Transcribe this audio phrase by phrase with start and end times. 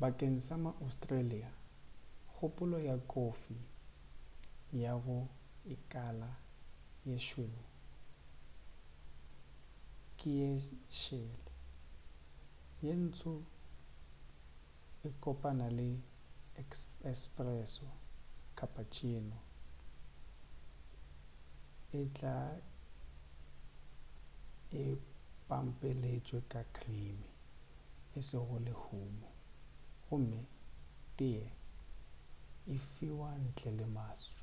[0.00, 1.48] bakeng sa ma-australia
[2.34, 3.56] kgopolo ya kofi
[4.82, 5.18] ya go
[5.70, 6.30] 'ikala
[7.08, 7.68] ye šweu'
[10.18, 10.50] ke ye
[11.00, 11.50] šele.
[12.84, 13.32] ye ntsho
[15.02, 15.84] ye kopana ke
[17.10, 17.98] 'espresso'
[18.58, 19.38] cappucciono
[22.00, 22.36] e tla
[24.82, 24.82] e
[25.48, 27.28] pampeletšwe ka krime
[28.16, 29.26] e sego lehulo
[30.06, 30.40] gomme
[31.16, 31.46] teye
[32.72, 34.42] e fiwa ntle le maswi